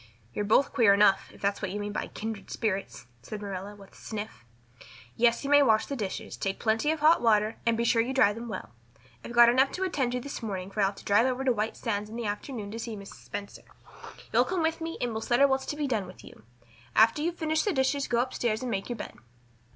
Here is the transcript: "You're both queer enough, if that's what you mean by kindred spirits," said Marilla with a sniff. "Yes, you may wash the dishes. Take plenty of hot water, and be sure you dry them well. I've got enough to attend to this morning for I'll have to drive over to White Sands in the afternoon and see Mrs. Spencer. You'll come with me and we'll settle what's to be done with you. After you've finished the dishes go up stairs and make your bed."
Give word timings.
"You're 0.33 0.45
both 0.45 0.73
queer 0.73 0.95
enough, 0.95 1.29
if 1.31 1.41
that's 1.41 1.61
what 1.61 1.69
you 1.69 1.79
mean 1.79 1.91
by 1.91 2.07
kindred 2.07 2.49
spirits," 2.49 3.05
said 3.21 3.39
Marilla 3.39 3.75
with 3.75 3.91
a 3.93 3.95
sniff. 3.95 4.43
"Yes, 5.15 5.43
you 5.43 5.49
may 5.51 5.61
wash 5.61 5.85
the 5.85 5.95
dishes. 5.95 6.35
Take 6.35 6.57
plenty 6.57 6.89
of 6.89 7.01
hot 7.01 7.21
water, 7.21 7.57
and 7.67 7.77
be 7.77 7.83
sure 7.85 8.01
you 8.01 8.11
dry 8.11 8.33
them 8.33 8.47
well. 8.47 8.71
I've 9.23 9.31
got 9.31 9.47
enough 9.47 9.71
to 9.73 9.83
attend 9.83 10.13
to 10.13 10.19
this 10.19 10.41
morning 10.41 10.71
for 10.71 10.79
I'll 10.79 10.87
have 10.87 10.95
to 10.95 11.05
drive 11.05 11.27
over 11.27 11.43
to 11.43 11.53
White 11.53 11.77
Sands 11.77 12.09
in 12.09 12.15
the 12.15 12.25
afternoon 12.25 12.71
and 12.71 12.81
see 12.81 12.95
Mrs. 12.97 13.13
Spencer. 13.25 13.61
You'll 14.33 14.43
come 14.43 14.63
with 14.63 14.81
me 14.81 14.97
and 14.99 15.11
we'll 15.11 15.21
settle 15.21 15.47
what's 15.47 15.67
to 15.67 15.75
be 15.75 15.85
done 15.85 16.07
with 16.07 16.23
you. 16.23 16.41
After 16.95 17.21
you've 17.21 17.37
finished 17.37 17.65
the 17.65 17.71
dishes 17.71 18.07
go 18.07 18.21
up 18.21 18.33
stairs 18.33 18.63
and 18.63 18.71
make 18.71 18.89
your 18.89 18.97
bed." 18.97 19.13